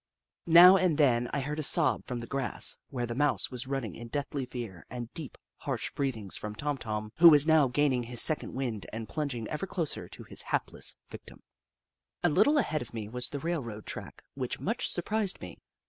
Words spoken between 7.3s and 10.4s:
now gaining his second wind and plunging ever closer to